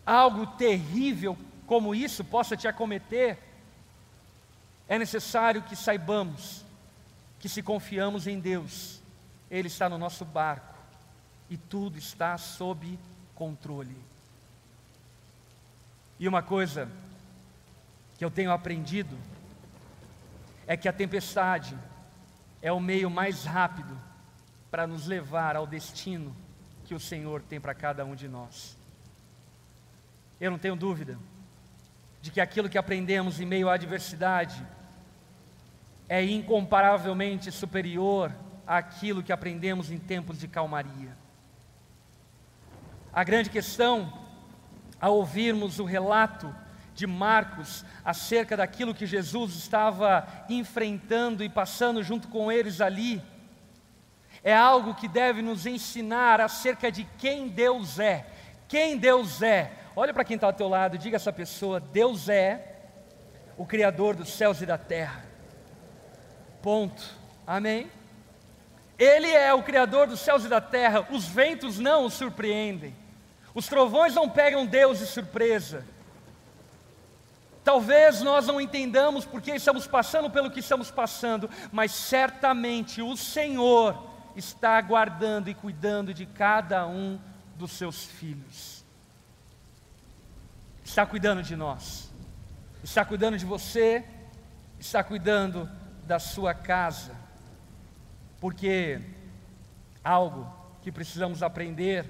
[0.04, 1.36] algo terrível
[1.66, 3.38] como isso possa te acometer,
[4.88, 6.64] é necessário que saibamos
[7.38, 9.02] que se confiamos em Deus,
[9.50, 10.78] Ele está no nosso barco
[11.50, 12.98] e tudo está sob
[13.34, 13.96] controle.
[16.20, 16.88] E uma coisa
[18.16, 19.18] que eu tenho aprendido
[20.68, 21.76] é que a tempestade
[22.62, 23.98] é o meio mais rápido
[24.70, 26.34] para nos levar ao destino
[26.84, 28.76] que o Senhor tem para cada um de nós.
[30.40, 31.18] Eu não tenho dúvida
[32.22, 34.64] de que aquilo que aprendemos em meio à adversidade
[36.08, 38.32] é incomparavelmente superior
[38.64, 41.16] àquilo que aprendemos em tempos de calmaria.
[43.12, 44.12] A grande questão,
[45.00, 46.54] ao ouvirmos o relato
[46.94, 53.20] de Marcos acerca daquilo que Jesus estava enfrentando e passando junto com eles ali,
[54.44, 58.26] é algo que deve nos ensinar acerca de quem Deus é.
[58.68, 59.81] Quem Deus é.
[59.94, 62.76] Olha para quem está ao teu lado, diga a essa pessoa: Deus é
[63.56, 65.24] o Criador dos céus e da terra.
[66.62, 67.02] Ponto.
[67.46, 67.90] Amém?
[68.98, 71.06] Ele é o Criador dos céus e da terra.
[71.10, 72.94] Os ventos não o surpreendem.
[73.54, 75.84] Os trovões não pegam Deus de surpresa.
[77.64, 84.10] Talvez nós não entendamos porque estamos passando pelo que estamos passando, mas certamente o Senhor
[84.34, 87.20] está guardando e cuidando de cada um
[87.56, 88.81] dos seus filhos.
[90.92, 92.12] Está cuidando de nós,
[92.84, 94.04] está cuidando de você,
[94.78, 95.66] está cuidando
[96.06, 97.16] da sua casa,
[98.38, 99.00] porque
[100.04, 102.04] algo que precisamos aprender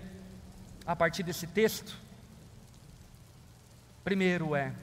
[0.85, 1.97] a partir desse texto,
[4.03, 4.75] primeiro é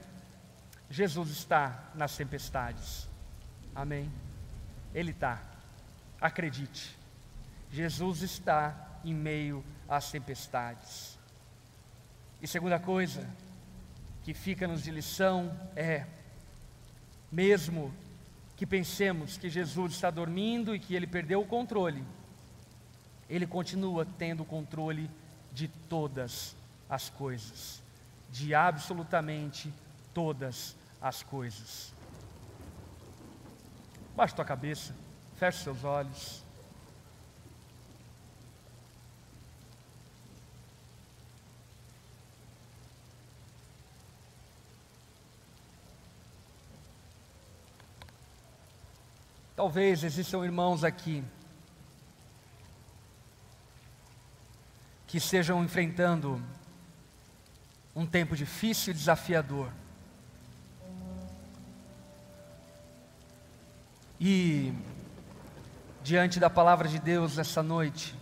[0.88, 3.06] Jesus está nas tempestades.
[3.74, 4.10] Amém?
[4.94, 5.42] Ele está.
[6.18, 6.96] Acredite.
[7.70, 11.18] Jesus está em meio às tempestades.
[12.40, 13.28] E segunda coisa
[14.22, 16.06] que fica-nos de lição é,
[17.30, 17.92] mesmo
[18.56, 22.04] que pensemos que Jesus está dormindo e que ele perdeu o controle,
[23.28, 25.10] ele continua tendo o controle
[25.52, 26.54] de todas
[26.88, 27.82] as coisas,
[28.30, 29.72] de absolutamente
[30.12, 31.92] todas as coisas.
[34.14, 34.94] Baixe tua cabeça,
[35.36, 36.44] feche seus olhos.
[49.60, 51.22] Talvez existam irmãos aqui
[55.06, 56.42] que estejam enfrentando
[57.94, 59.70] um tempo difícil e desafiador.
[64.18, 64.72] E
[66.02, 68.14] diante da palavra de Deus essa noite,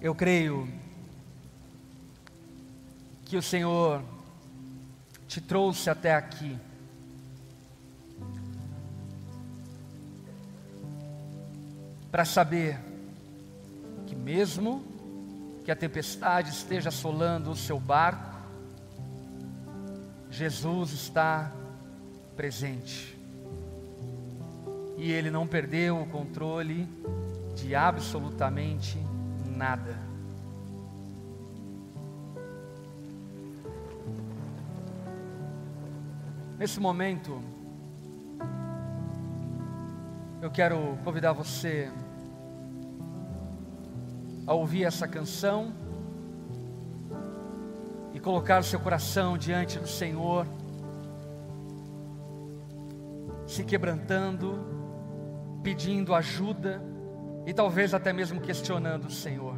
[0.00, 0.66] eu creio
[3.26, 4.02] que o Senhor
[5.28, 6.58] te trouxe até aqui.
[12.14, 12.78] Para saber
[14.06, 14.84] que, mesmo
[15.64, 18.38] que a tempestade esteja assolando o seu barco,
[20.30, 21.50] Jesus está
[22.36, 23.18] presente
[24.96, 26.88] e ele não perdeu o controle
[27.56, 28.96] de absolutamente
[29.48, 29.98] nada.
[36.56, 37.42] Nesse momento,
[40.40, 41.90] eu quero convidar você
[44.46, 45.72] a ouvir essa canção
[48.12, 50.46] e colocar o seu coração diante do Senhor,
[53.46, 54.74] se quebrantando
[55.64, 56.80] pedindo ajuda
[57.46, 59.56] e talvez até mesmo questionando o Senhor.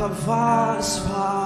[0.00, 1.39] Nunca vais.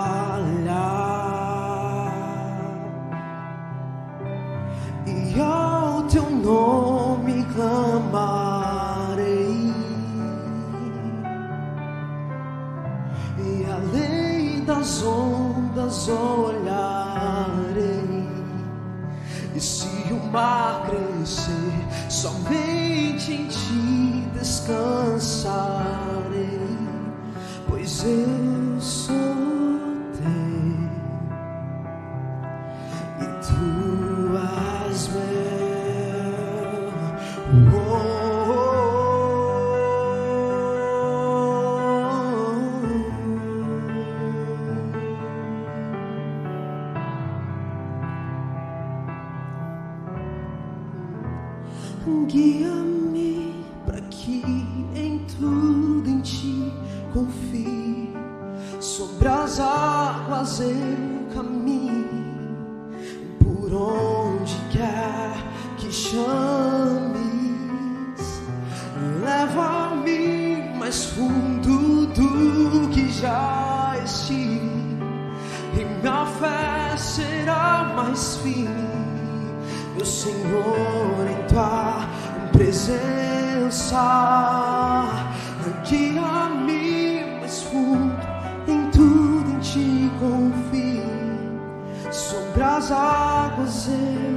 [92.90, 94.33] Águas eu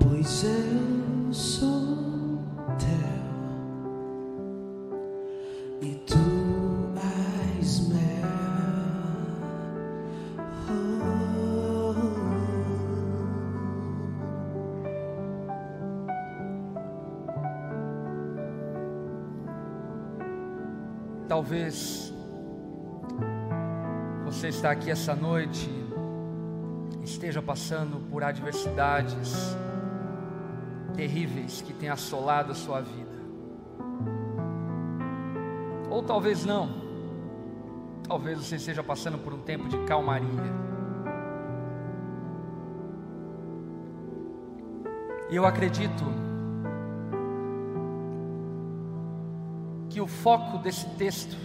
[0.00, 2.38] pois eu sou
[2.78, 3.14] teu
[5.82, 6.16] e tu
[7.60, 7.98] és meu.
[21.28, 22.14] Talvez
[24.24, 25.83] você está aqui essa noite
[27.04, 29.56] esteja passando por adversidades
[30.94, 33.14] terríveis que têm assolado a sua vida.
[35.90, 36.82] Ou talvez não.
[38.06, 40.28] Talvez você esteja passando por um tempo de calmaria.
[45.30, 46.04] E eu acredito
[49.88, 51.36] que o foco desse texto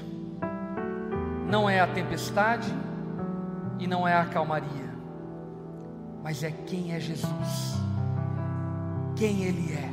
[1.48, 2.72] não é a tempestade
[3.80, 4.89] e não é a calmaria,
[6.30, 7.74] mas é quem é Jesus,
[9.16, 9.90] quem Ele é.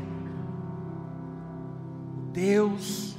[2.30, 3.16] Deus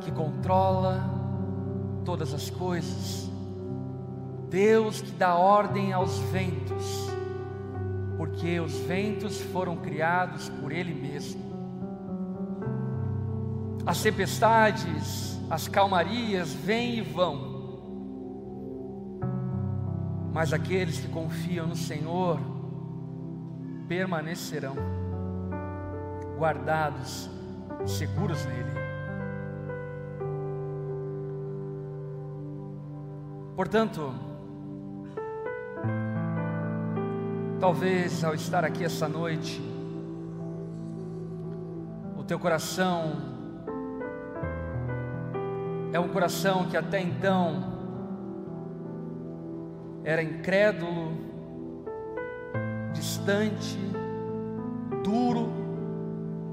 [0.00, 1.08] que controla
[2.04, 3.30] todas as coisas,
[4.50, 7.08] Deus que dá ordem aos ventos,
[8.16, 11.44] porque os ventos foram criados por Ele mesmo.
[13.86, 17.53] As tempestades, as calmarias vêm e vão,
[20.34, 22.40] mas aqueles que confiam no Senhor
[23.86, 24.74] permanecerão,
[26.36, 27.30] guardados,
[27.86, 28.74] seguros nele.
[33.54, 34.12] Portanto,
[37.60, 39.62] talvez ao estar aqui essa noite,
[42.18, 43.12] o teu coração
[45.92, 47.73] é um coração que até então
[50.04, 51.12] era incrédulo,
[52.92, 53.78] distante,
[55.02, 55.50] duro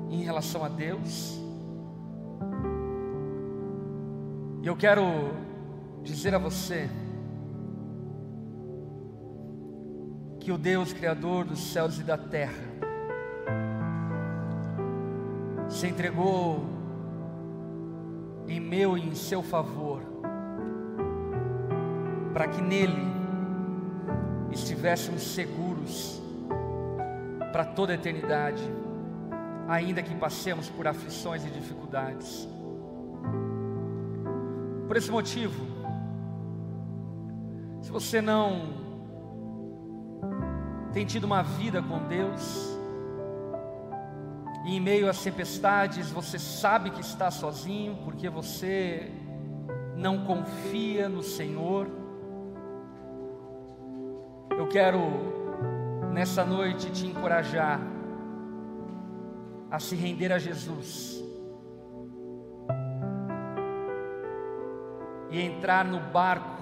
[0.10, 1.38] em relação a Deus.
[4.64, 5.04] E eu quero
[6.02, 6.90] dizer a você
[10.40, 12.72] que o Deus Criador dos céus e da terra
[15.68, 16.66] se entregou
[18.48, 20.02] em meu e em seu favor,
[22.34, 23.21] para que nele
[24.52, 26.22] estivéssemos seguros
[27.52, 28.62] para toda a eternidade,
[29.68, 32.48] ainda que passemos por aflições e dificuldades.
[34.88, 35.66] Por esse motivo,
[37.82, 38.82] se você não
[40.94, 42.78] tem tido uma vida com Deus,
[44.66, 49.12] e em meio às tempestades você sabe que está sozinho, porque você
[49.96, 52.01] não confia no Senhor,
[54.72, 55.02] quero
[56.14, 57.82] nessa noite te encorajar
[59.70, 61.22] a se render a Jesus
[65.30, 66.62] e entrar no barco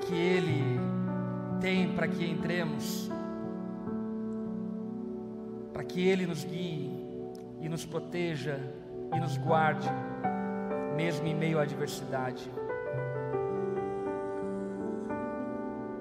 [0.00, 0.80] que Ele
[1.60, 3.08] tem para que entremos,
[5.72, 6.90] para que Ele nos guie
[7.60, 8.58] e nos proteja
[9.14, 9.88] e nos guarde,
[10.96, 12.50] mesmo em meio à adversidade.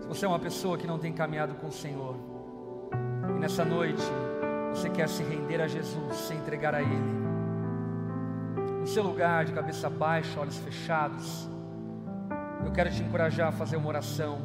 [0.06, 2.16] Se você é uma pessoa que não tem caminhado com o Senhor,
[3.36, 4.04] e nessa noite
[4.70, 7.26] você quer se render a Jesus, se entregar a Ele,
[8.82, 11.50] no seu lugar, de cabeça baixa, olhos fechados,
[12.64, 14.38] eu quero te encorajar a fazer uma oração,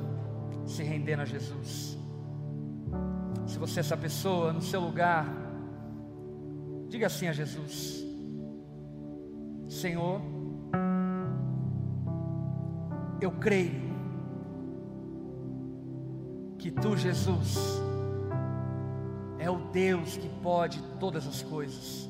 [0.65, 1.99] se rendendo a Jesus.
[3.47, 5.27] Se você é essa pessoa, no seu lugar,
[6.89, 8.03] diga assim a Jesus:
[9.69, 10.23] Senhor,
[13.21, 13.90] eu creio
[16.61, 17.81] que tu, Jesus,
[19.39, 22.09] é o Deus que pode todas as coisas.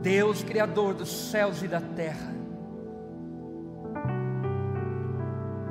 [0.00, 2.34] Deus Criador dos céus e da terra.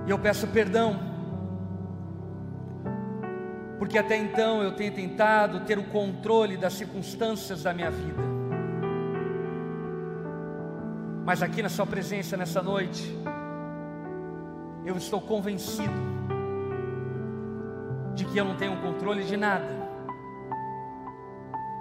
[0.05, 0.99] E eu peço perdão,
[3.80, 8.21] porque até então eu tenho tentado ter o controle das circunstâncias da minha vida.
[11.25, 13.13] Mas aqui na Sua presença nessa noite,
[14.88, 15.94] eu estou convencido
[18.16, 19.68] de que eu não tenho controle de nada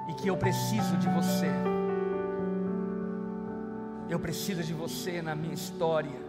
[0.09, 1.47] e que eu preciso de você.
[4.09, 6.21] Eu preciso de você na minha história.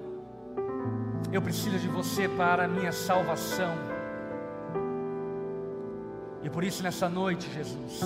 [1.31, 3.73] Eu preciso de você para a minha salvação.
[6.43, 8.01] E por isso nessa noite, Jesus,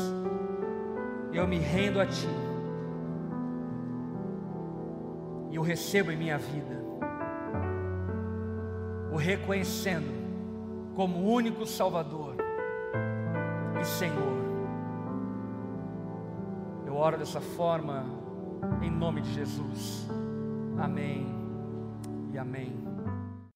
[1.34, 2.30] eu me rendo a Ti.
[5.52, 6.91] E o recebo em minha vida.
[9.22, 10.12] Reconhecendo
[10.96, 12.36] como único Salvador
[13.80, 14.42] e Senhor.
[16.88, 18.04] Eu oro dessa forma
[18.82, 20.10] em nome de Jesus.
[20.80, 21.28] Amém
[22.34, 22.91] e amém.